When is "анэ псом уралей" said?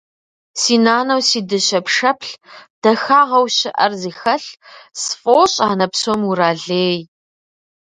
5.69-6.99